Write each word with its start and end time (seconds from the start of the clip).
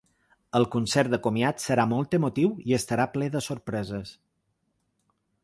El 0.59 0.63
concert 0.75 1.11
de 1.15 1.19
comiat 1.27 1.61
serà 1.65 1.85
molt 1.91 2.17
emotiu 2.19 2.57
i 2.71 2.75
estarà 2.79 3.07
ple 3.13 3.29
de 3.37 3.43
sorpreses. 3.51 4.17